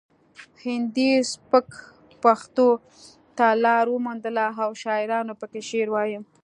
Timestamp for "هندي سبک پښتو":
0.65-2.67